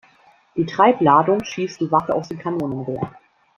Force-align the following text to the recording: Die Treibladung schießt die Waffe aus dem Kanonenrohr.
Die 0.55 0.65
Treibladung 0.65 1.43
schießt 1.43 1.79
die 1.79 1.91
Waffe 1.91 2.15
aus 2.15 2.29
dem 2.29 2.39
Kanonenrohr. 2.39 3.11